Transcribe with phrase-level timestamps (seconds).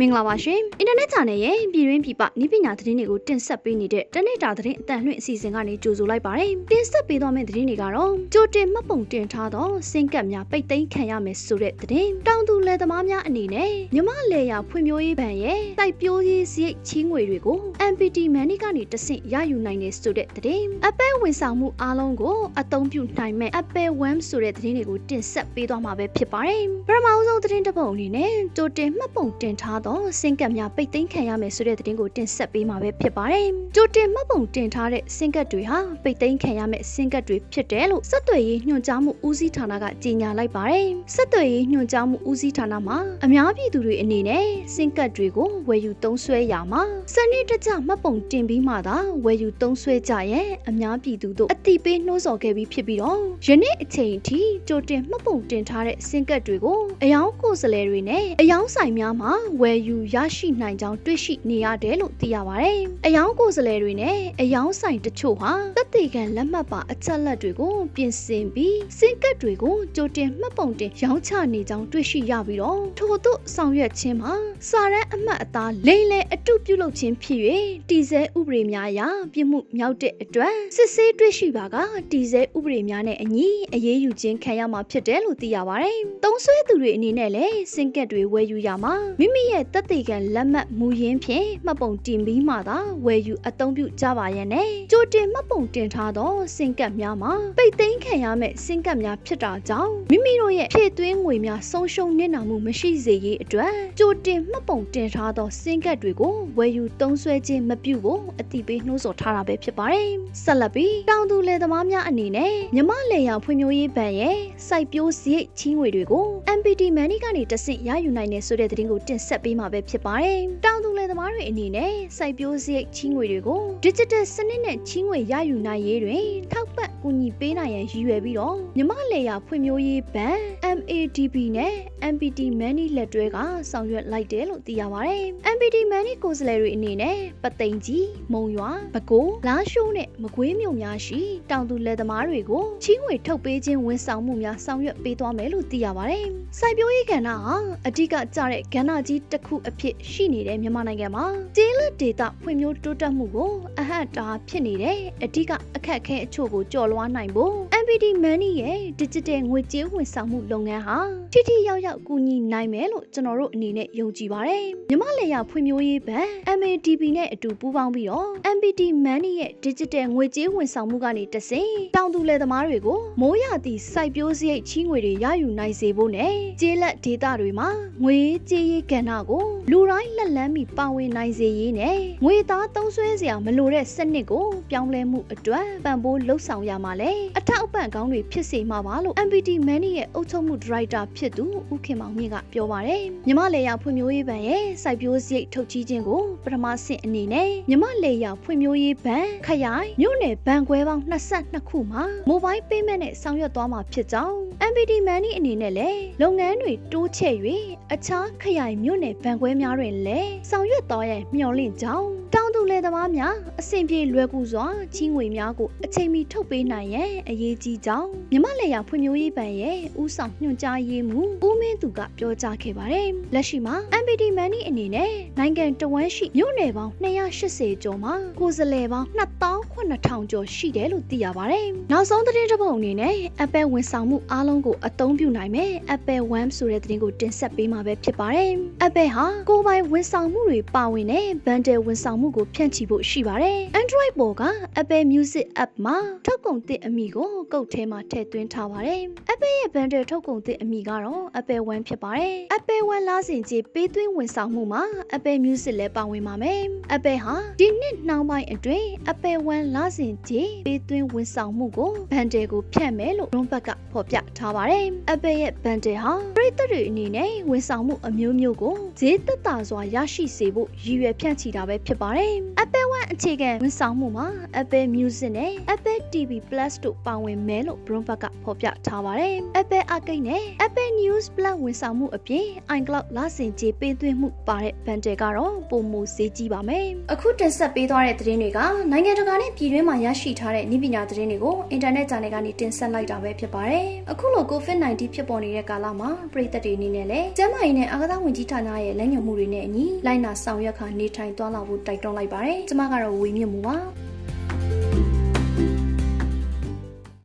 [0.00, 17.58] မင်္ဂလာပါရှင်အင်တာနက် channel ရဲ့ပြည်တွင်းပြည်ပနည်းပညာသတင်းတွေကိုတင်ဆက်ပေးနေတဲ့တနေ့တာသတင်းအတန်လွှင့်အစီအစဉ်ကနေကြိုဆိုလိုက်ပါတယ်တင်ဆက်ပေးသွားမယ့်သတင်းတွေကတော့ကြိုတင်မှတ်ပုံတင်ထားသောစင်ကပ်များပိတ်သိမ်းခံရမယ်ဆိုတဲ့သတင်းတောင်သူလယ်သမားများအနေနဲ့မြမလယ်ယာဖွံ့ဖြိုးရေးဘဏ်ရဲ့တိုက်ပြိုးရေးစရိတ်ချီးငွေတွေကို
[17.92, 29.89] MPT Money ကနေတဆင့်ရယူနိုင်တယ်ဆိုတဲ့သတင်းအပဲဝန်ဆောင်မှုအားလုံးကိုအသုံးပြုနိုင်မဲ့အပဲ WAM ဆိုတဲ့သတင်းတွေကိုတင်ဆက်ပေးသွားမှာပဲဖြစ်ပါတယ်ပထမအဆုံးသတင်းတစ်ပုဒ်အနေနဲ့ကြိုတင်မှတ်ပုံတင်ထားသော
[30.20, 46.82] စင်ကပ်များပိတ်သိမ်းခံရမယ်ဆိုတဲ့သတင်းကိုတင်ဆက်ပေးမှာပဲဖြစ်ပါတယ်။ကြိုတင်မှတ်ပုံတင်ထားတဲ့စင်ကပ်တွေဟာပိတ်သိမ်းခံရမယ့်စင်ကပ်တွေဖြစ်တယ်လို့စက်သွေးရေးညွှန်ကြားမှုဦးစီးဌာနကကြေညာလိုက်ပါတယ်။စက်သွေးရေးညွှန်ကြားမှုဦးစီးဌာနမှာအများပြည်သူတွေအနေနဲ့စင်ကပ်တွေကိုဝယ်ယူသုံးစွဲရမှာ
[47.14, 74.34] စနစ်တကျမှတ်ပုံတင်ပြီးမှသာဝယ်ယူသုံးစွဲကြရဲ့အများပြည်သူတို့အတိပေးနှိုးဆော်ခဲ့ပြီးဖြစ်ပြီးတော့ယနေ့အချိန်အထိကြိုတင်မှတ်ပုံတင်ထားတဲ့စင်ကပ်တွေကိုအယောင်ကိုယ်စားလှယ်တွေနဲ့အယောင်ဆိုင်များမှာဝယ်ယူရရှိနိုင်ကြောင်းတွေ့ရှိနေရတယ်လို့သိရပါတယ်။အယောင်ကိုယ်စားလှယ်တွေနဲ့အယောင်ဆိုင်တချို့ဟာသက်သေခံလက်မှတ်ပါအချက်လက်တွေကိုပြင်ဆင်ပြီးစင်ကပ်တွေကိုကြိုတင်မှတ်ပုံတင်ရောင်းချနေကြောင်းတွေ့ရှိရပြီးတော့ထို့သို့ဆောင်ရွက်ခြင်းမှာ
[74.68, 77.40] စာရန်အမှတ်အသားလိမ့်လဲအတုပြုလုပ်ခြင်းဖြစ်၍
[77.88, 79.00] တည်ဆဲဥပဒေများအရ
[79.34, 81.76] ပြစ်မှုမြောက်တဲ့အတွက်စစ်ဆေးတွေ့ရှိပါက
[82.12, 110.08] တည်ဆဲဥပဒေများနဲ့အညီအရေးယူခြင်းခံရမှာဖြစ်တယ်လို့သိရပါတယ်။သုံးဆွဲသူတွေအနေနဲ့လည်းစင်ကက်တွေဝယ်ယူရမှာမိမိရဲ့တက်သေးခံလက်မှတ်မူရင်းဖြင့်မှတ်ပုံတင်ပြီးမှသာဝယ်ယူအသုံးပြုကြပါရဲ့နဲ့ကြိုတင်မှတ်ပုံတင်ထားသောစင်ကက်များမှာပိတ်သိမ်းခံရမယ့်စင်ကက်များဖြစ်တာကြောင့်မိမိတို့ရဲ့ဖြည့်သွင်းငွေများဆုံးရှုံးနစ်နာမှုမရှိစေရေးအတွက်ကြိုတင်မှတ်ပုံတင်ထားသောစင်ကက်တွေကိုဝယ်ယူသုံးစွဲခြင်းမပြုဖို့အတိပေးနှိုးဆော်ထားတာပဲဖြစ်ပါတယ်။
[110.44, 114.38] ဆက်လက်ပြီးတောင်သူလယ်သမားများအနေနဲ့မြမလယ်ယာဖွံ့ဖြိုးရေးဘဏ်ရဲ့
[114.68, 116.26] စိုက်ပျိုးစရိတ်ချီးငွေတွေကို
[116.58, 130.38] MPT Money ကနေတဆင့်ရယူနိုင်တယ်ဆိုတဲ့သတင်းကိုတင်ဆက်ပေးမှာပဲဖြစ်ပါတယ်။တောင်သူလယ်သမားတွေအနေနဲ့စိုက်ပျိုးစရိတ်ချီးငွေတွေကို Digital စနစ်နဲ့ချီးငွေရယူနိုင်ရေးတွင်ထောက်ပံ့ကူညီပေးနိုင်ရန်ရည်ရွယ်ပြီးတော့မြမလယ်ယာဖွံ့ဖြိုးရေးဘဏ်
[130.78, 131.74] MADB နဲ့
[132.12, 133.38] MPT Money လက်တွဲက
[133.70, 141.20] ဆောင်ရွက်လိုက်တယ်လို့သိရပါတယ်။ MPT Money ကိုယ်စားလှယ်တွေအနေနဲ့ပသိမ်ကြီးမုံရွာပဲခူးလာရှိုးနဲ့မကွေးမြို့များရှိ
[141.50, 146.26] တောင်သူလယ်သမားတွေကိုချီးငွေထုတ်ပေးခြင်းဝန်ဆောင်မှုများဆောင်ရွက်ပေးသွားမယ်လို့သိရပါတယ်။
[146.58, 147.56] စိုက်ပျိုးရေးကဏ္ဍဟာ
[147.86, 151.26] အဓိကကျတဲ့ကဏ္ဍကြီးတစ်ခုအဖြစ်ရှိနေတဲ့မြန်မာနိုင်ငံမှာ
[151.56, 157.54] ကျေးလက်ဒေသဖွံ့ဖြိုးတိုးတက်မှုကိုအဟန့်တာဖြစ်နေတဲ့အဓိကအခက်အခဲအချို့ကိုကျော်လွှားနိုင်ဖို့
[157.90, 160.98] MPT Money ရဲ့ Digital ငွေကြေးဝန်ဆောင်မှုလုပ်ငန်းဟာ
[161.32, 166.26] ထိထိရောက်ရောက်ကူညီနိုင်မယ်လို့ကျွန်တော်တို့အနေနဲ့ယုံကြည်ပါတယ်။မြမလေယာဖွံ့ဖြိုးရေးဘဏ်
[166.58, 177.68] MADB နဲ့အတူပူးပေါင်းပြီးတော့ MPT Money ရဲ့ Digital ငွေကြေးဝန်ဆောင်မှုကနေတဆင့်တောင်သူလယ်သမားတွေကိုမိုးရသည့်စိုက်ပျိုးစရိတ်ချီးငွေတွေရယူနိုင်စေဖို့နဲ့ကျေးလက်ဒေသတွေမှာ
[178.04, 178.18] ငွေ
[178.50, 204.36] ကြေးရေးကဏ္ဍကိုလူတိုင်းလက်လန်းမီပါဝင်နိုင်စေရေးနဲ့ငွေသားသုံးစွဲစရာမလိုတဲ့စနစ်ကိုပြောင်းလဲမှုအတွက်ပံ့ပိုးလှုပ်ဆောင်ရမှာလဲအထောက်အပံ့ကောင်းတွေဖြစ်စေမှာပါလို့ MPT Money ရဲ့အုပ်ချုပ်မှုဒါရိုက်တာဖြစ်သူဦးခင်မောင်မြင့်ကပြောပါတယ်မြမလေယာဖွံ့ဖြိုးရေးဘဏ်ရဲ့စိုက်ပျိုးစရိတ်ထုတ်ချီးခြင်းကိုပထမဆင့်အနေနဲ့မြမလေယာဖွံ့ဖြိုးရေးဘဏ်ခရိုင်မြို့နယ်ဘဏ်ခွဲပေါင်း22ခုမှာ Mobile Payment နဲ့ဆောင်ရွက်သွားမှာဖြစ်ကြောင်း
[204.70, 207.34] MPT Money အနေနဲ့လည်းလုပ်ငန်းတွေတိုးချဲ့၍
[207.92, 238.50] အခြားခရိုင်မြို့နယ်ဘဏ်ခွဲများတွင်လည်းဆောင်ရွက်သွားရန်မျှော်လင့်ကြောင်းတောင်သူလယ်သမားများအဆင်ပြေလွယ်ကူစွာချီးငွေများကိုအချိန်မီထုတ်ပေးနိုင်ရန်အရေးကြီးကြောင်းမြမလယ်ယာဖွံ့ဖြိုးရေးဘဏ်ရဲ့ဦးဆောင်ညွှန်ကြားရေးမှူးဦးမင်းသူကပြောကြားခဲ့ပါတယ်။လက်ရှိမှာ MPT Money အနေနဲ့နိုင်ငံတော်ဝန်ရှိမြို့နယ်ပေါင်း280ကျော်မှာကိုယ်စားလှယ်ပေါင်း28000ကျော်ရှိတယ်လို့သိရပါတယ်။နောက်ဆုံးသတင်းတစ်ပုဒ်အနေနဲ့ Apple ဝန်ဆောင်မှုအားလုံးကိုအသုံးပြုနိုင်မယ် Apple One ဆိုတဲ့သတင်းကိုတင်ဆက်ပေးမှာပဲဖြစ်ပါတယ်။
[238.86, 244.42] Apple ဟာကိုယ်ပိုင်ဝန်ဆောင်မှုတွေပါဝင်တဲ့ bundle ဝန်ဆောင်မှုကိုဖြန့်ချိဖို့ရှိပါတယ်။ Android ပေါ်က
[244.80, 254.82] Apple Music App မှာထုတ်ကုန်သစ်အမည်ကိုကုတ်ထဲမှာထည့်သွင်းထားပါတယ်။ Apple ရဲ့ bundle ထုတ်ကုန်သစ်အမည်ကတော့ Apple One ဖြစ်ပါတယ်။ Apple One လာစဉ်ကြီးပေးသွင်းဝန်ဆောင်မှုမှာ
[255.16, 256.60] Apple Music လည်းပါဝင်ပါမယ်။
[256.96, 272.32] Apple ဟာဒီနှစ်နှောင်းပိုင်းအတွင်း Apple One လာစဉ်ကြီးပေးသွင်းဝန်ဆောင်မှုကို bundle ကိုဖြန့်မယ်လို့ Bloomberg ကဖော်ပြထားပါတယ်။ Apple ရဲ့ bundle ဟာပရိသတ်တွေအနေနဲ့ဝန်ဆောင်မှုအမျိုးမျိုးကိုဈေးသက်သာစွာရရှိစေဖို့ရည်ရွယ်ဖြန့်ချီတာပဲဖြစ်ပါတယ်။
[272.62, 274.26] Apple One အခြေခံဝန်ဆောင်မှုမှာ
[274.62, 281.54] Apple Music နဲ့ Apple TV Plus တို့ပါဝင်မယ်လို့ Bloomberg ကဖော်ပြထားပါတယ်။ Apple Arcade နဲ့ Apple News Plus
[281.62, 282.46] ဝန်ဆောင်မှုအပြင်
[282.78, 288.60] iCloud လဆင်ကြေးပေးသွင်းမှုပါတဲ့ bundle ကတော့ပုံမူဈေးကြီးပါမယ်။အခုတင်ဆက်ပေးသွားတဲ့သတင်းတွေက
[288.90, 303.76] နိုင်ငံတကာနဲ့ပြည်တွင်းမှာရရှိထားတဲ့နည်းပညာသတင်းတွေကိုအင်တာနက်ဂျာနယ်ကနေတင်ဆက်လိုက်တာပဲဖြစ်ပါတယ်။အခုလို COVID-19 ဖြစ်ပေါ်နေတဲ့ကာလမှာပြည်သက်တွေအနေနဲ့လည်းကျန်းမာရေးနဲ့အာကစားဝန်ကြီးဌာနရဲ့လမ်းညွှန်မှုတွေနဲ့အညီလိုက်နာဆောင်ရွက်ခါနေထိုင်သွားလာဖို့တိုက်တွန်းလိုက်ပါတယ်။ကျွန်မကတော့ဝေမြင့်မှုပါ။